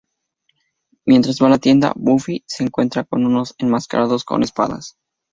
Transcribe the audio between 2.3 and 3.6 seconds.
se encuentra con unos